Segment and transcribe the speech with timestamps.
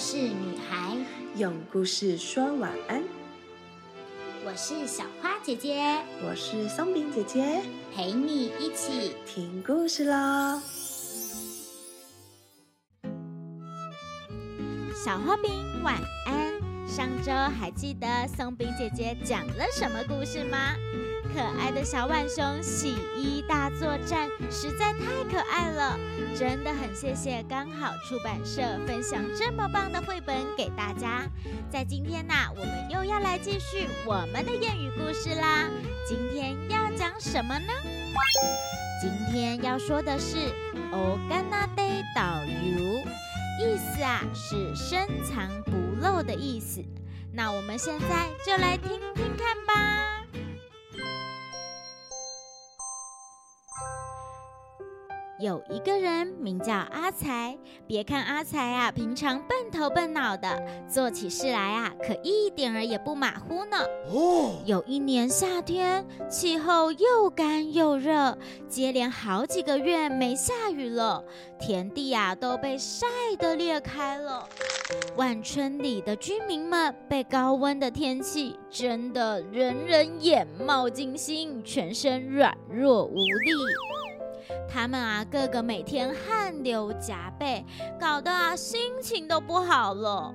[0.00, 0.96] 事女孩，
[1.34, 3.02] 用故事说晚安。
[4.46, 5.82] 我是小花姐姐，
[6.24, 7.60] 我是松饼姐姐，
[7.92, 10.60] 陪你一起听故事喽。
[15.04, 15.50] 小花饼
[15.82, 16.86] 晚安。
[16.86, 20.76] 上周还记得松饼姐姐讲了什么故事吗？
[21.34, 25.98] 可爱的小浣熊洗衣大作战实在太可爱了，
[26.36, 31.28] 真的很谢谢刚好出版社分享这么棒的绘本给大家。
[31.70, 35.68] 在今天呢，我们又要来继续我们的谚语故事啦。
[36.06, 37.72] 今天要讲什么呢？
[39.00, 40.36] 今天要说的是
[40.90, 41.82] “欧干纳德
[42.16, 42.80] 导游”，
[43.62, 46.82] 意思啊是深藏不露的意思。
[47.32, 49.97] 那我们现在就来听听看吧。
[55.40, 63.76] 有一个人名叫阿才，别看阿才啊，平常笨头笨脑的，做起事来啊，可一点儿也不马虎呢。
[64.12, 68.36] 哦，有一年夏天，气候又干又热，
[68.68, 71.22] 接连好几个月没下雨了，
[71.60, 73.06] 田地啊都被晒
[73.38, 74.44] 得裂开了。
[75.16, 83.52] 万村里的居民们被高温的天气蒸得人人眼冒金星，全身软弱无力。
[84.68, 87.64] 他们啊，个个每天汗流浃背，
[88.00, 90.34] 搞得啊心情都不好了。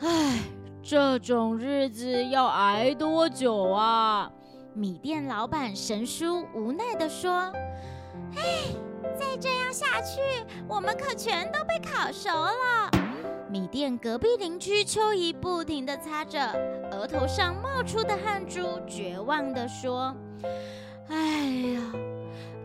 [0.00, 0.40] 唉，
[0.82, 4.30] 这种日子要挨多久啊？
[4.74, 7.52] 米店老板神叔无奈地说
[8.36, 8.42] ：“唉，
[9.18, 10.20] 再这样下去，
[10.66, 12.90] 我们可全都被烤熟了。”
[13.50, 16.40] 米店隔壁邻居秋姨不停地擦着
[16.90, 20.16] 额头上冒出的汗珠，绝望地说
[21.08, 21.16] ：“哎
[21.74, 21.82] 呀！”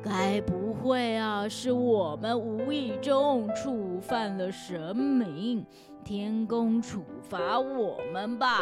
[0.08, 5.66] 该不会啊，是我们无意中触犯了神明，
[6.02, 8.62] 天公处罚我们吧？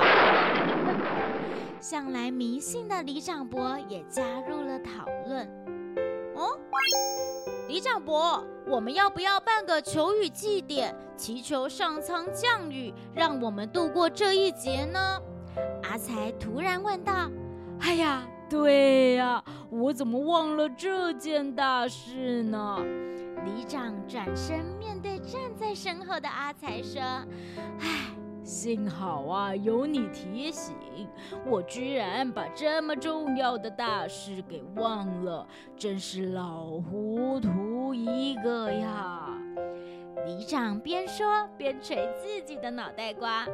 [1.80, 5.48] 向来迷信的李长伯也加入了讨论。
[6.34, 6.58] 哦，
[7.68, 15.00] 李长伯，我们要不要办个求雨祭典，祈求上苍降雨，让我们度过这一劫呢？
[15.84, 17.30] 阿才突然问道。
[17.82, 18.24] 哎呀！
[18.56, 22.80] 对呀，我怎么忘了这件大事呢？
[23.44, 27.02] 里长转身面对站在身后的阿才说
[27.82, 28.16] ：“唉，
[28.46, 30.74] 幸好啊，有你提醒，
[31.46, 35.46] 我居然把这么重要的大事给忘了，
[35.76, 39.28] 真是老糊涂一个呀！”
[40.26, 43.46] 里长边说边捶自己的脑袋瓜。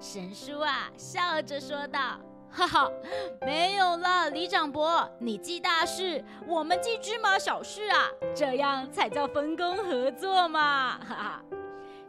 [0.00, 2.18] 神叔啊，笑着说道。
[2.52, 2.90] 哈哈，
[3.42, 10.98] 没有了，李长伯，你记大事，我们记芝麻小事啊，这样才叫分工合作嘛！
[10.98, 11.44] 哈哈，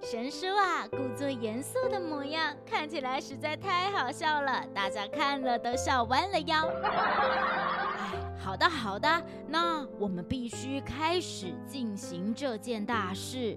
[0.02, 6.68] 神叔啊，故作严肃的模样，看起来实在太好笑了，大家看了都笑弯了腰。
[6.84, 8.12] 哎，
[8.44, 13.56] 好的好的，那我们必须开始进行这件大事。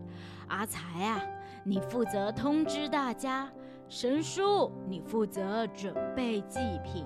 [0.49, 1.21] 阿才啊，
[1.65, 3.51] 你负责通知大家。
[3.97, 7.05] 神叔，你负责准备祭品；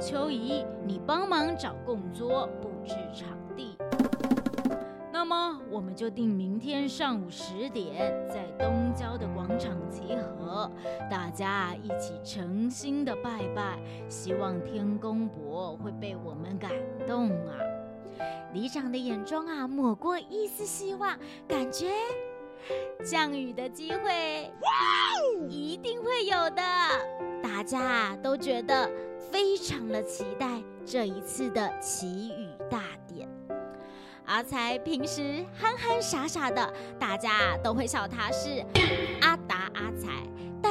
[0.00, 3.76] 秋姨，你帮忙找供桌、布置场地。
[5.12, 10.70] 那么，我们就定明天上午十点在东郊的广场集合，
[11.10, 13.76] 大家一起诚心的拜拜，
[14.08, 16.70] 希望天公伯会被我们感
[17.04, 17.58] 动啊！
[18.52, 21.18] 里长的眼中啊，抹过一丝希望，
[21.48, 21.88] 感觉。
[23.04, 24.52] 降雨的机会
[25.48, 26.62] 一定会有的，
[27.42, 28.90] 大家都觉得
[29.30, 33.28] 非常的期待这一次的祈雨大典。
[34.26, 38.64] 阿才平时憨憨傻傻的，大家都会笑他是
[39.22, 40.08] 阿达阿才。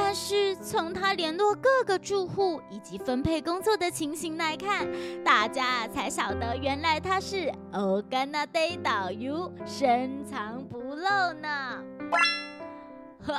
[0.08, 4.88] 但是从他联络各个住户以及分配工作的情形来看，
[5.22, 11.04] 大家才晓得原来他是欧甘纳德导游，深藏不露
[11.42, 11.84] 呢。
[13.22, 13.34] 呵，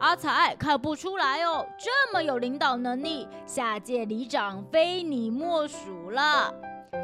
[0.00, 6.52] 阿才看不出来哦，这么有领导能力，下届里长非你莫属了。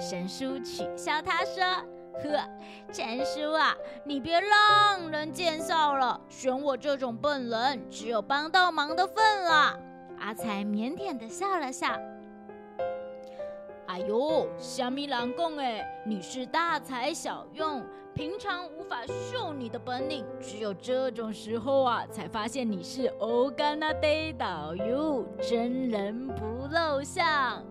[0.01, 1.63] 神叔取笑他说。
[2.23, 2.49] 呵，
[2.93, 3.75] 陈叔啊，
[4.05, 6.21] 你别让人见笑了。
[6.29, 9.79] 选我这种笨人，只有帮倒忙的份了。
[10.19, 11.89] 阿才腼腆的笑了笑。
[13.87, 17.83] 哎呦，虾米郎公哎，你是大材小用，
[18.15, 24.09] 平常无法秀你的本领，只有这种时候啊，才发现你是欧甘纳德
[24.39, 27.63] 导游，真人不露相。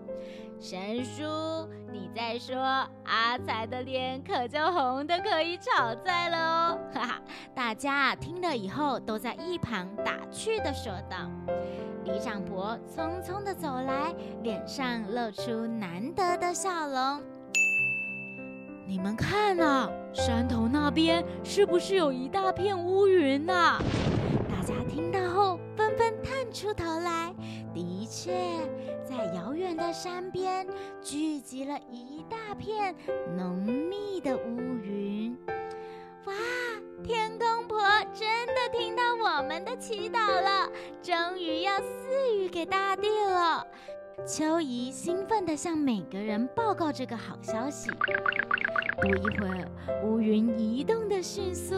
[0.64, 2.58] 神叔，你在说
[3.04, 6.80] 阿才的脸可就红的可以炒菜了哦！
[6.94, 7.22] 哈哈，
[7.54, 11.18] 大家听了以后都在一旁打趣的说道。
[12.06, 17.22] 李长伯匆匆的走来，脸上露出难得的笑容。
[18.88, 23.82] 你们看啊，山头那边是不是有一大片乌云呐？
[24.50, 25.60] 大家听到后
[25.94, 27.34] 纷纷探出头来。
[27.74, 28.32] 的确，
[29.04, 30.66] 在遥远的山边
[31.02, 32.96] 聚集了一大片
[33.36, 35.38] 浓密的乌云。
[36.26, 36.34] 哇，
[37.04, 37.80] 天公婆
[38.14, 40.70] 真的听到我们的祈祷了，
[41.02, 43.66] 终于要赐予给大地了。
[44.26, 47.90] 秋姨兴奋地向每个人报告这个好消息。
[49.02, 49.68] 不一会儿，
[50.06, 51.76] 乌云移动的迅速，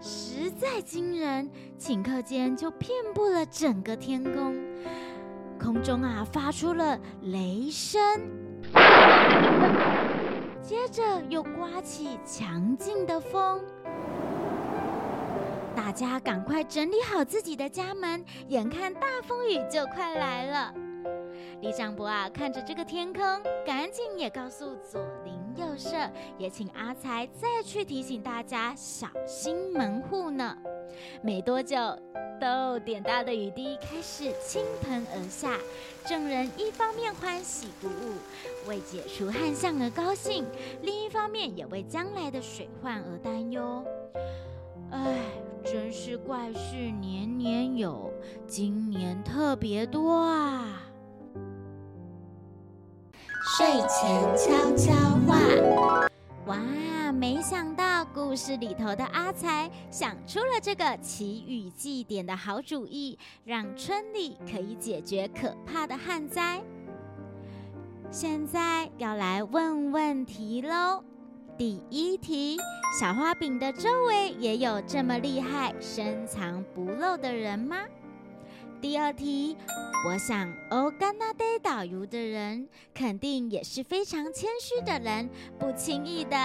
[0.00, 4.56] 实在惊人，顷刻间就遍布了整个天空。
[5.58, 8.00] 空中啊，发出了雷声，
[10.62, 13.60] 接着又刮起强劲的风。
[15.76, 20.74] 大家赶快整理好自己的家门，眼看大风雨就快来了。
[21.60, 23.22] 李长伯啊，看着这个天空，
[23.66, 25.94] 赶紧也告诉左邻右舍，
[26.38, 30.56] 也请阿才再去提醒大家小心门户呢。
[31.22, 31.76] 没多久，
[32.40, 35.58] 豆点大的雨滴开始倾盆而下，
[36.06, 40.46] 众人一方面欢喜鼓舞，为解除旱象而高兴，
[40.80, 43.84] 另一方面也为将来的水患而担忧。
[44.90, 45.14] 唉，
[45.62, 48.10] 真是怪事年年有，
[48.46, 50.86] 今年特别多啊！
[53.56, 54.94] 睡前悄悄
[55.26, 55.36] 话。
[56.46, 56.56] 哇，
[57.12, 66.62] 没想到故事里头的阿才想出了这个祈雨祭典的好主意，让村里可以解决可怕的旱灾。
[68.08, 71.02] 现在要来问问题喽。
[71.58, 72.56] 第一题，
[73.00, 77.78] 小花饼的周围也有这么厉害、深藏不露的人吗？
[78.80, 79.58] 第二题，
[80.06, 85.28] 我想欧甘纳德导游的人肯定也是非常谦虚的人，
[85.58, 86.36] 不轻易的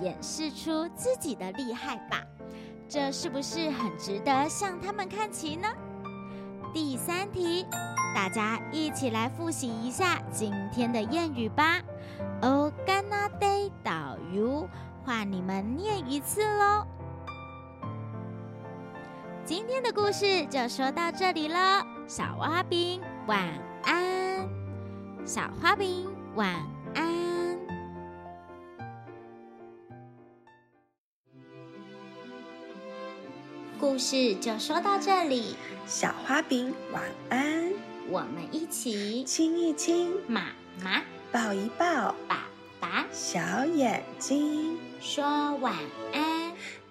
[0.00, 2.22] 掩饰出自己的厉害吧？
[2.88, 5.68] 这是不是很值得向他们看齐呢？
[6.72, 7.66] 第三题，
[8.14, 11.82] 大家一起来复习一下今天的谚语吧。
[12.42, 13.46] 欧甘纳德
[13.82, 14.68] 导游，
[15.04, 16.86] 换你们念一次喽。
[19.46, 23.48] 今天的故事就说到这里了，小花饼晚
[23.84, 24.44] 安，
[25.24, 26.52] 小花饼晚
[26.96, 27.56] 安。
[33.78, 35.54] 故事就说到这里，
[35.86, 37.72] 小花饼晚安，
[38.08, 40.46] 我们一起亲一亲，妈
[40.82, 41.00] 妈
[41.30, 42.48] 抱一抱，爸
[42.80, 45.24] 爸小眼睛，说
[45.58, 45.72] 晚
[46.12, 46.35] 安，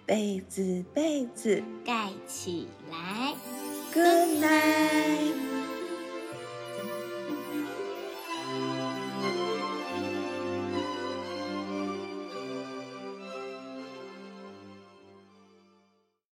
[0.06, 3.34] 被子被子盖起来。
[3.92, 5.65] ，Good night。